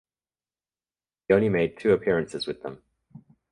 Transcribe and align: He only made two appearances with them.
He 1.27 1.33
only 1.35 1.49
made 1.49 1.77
two 1.77 1.91
appearances 1.91 2.47
with 2.47 2.63
them. 2.63 2.81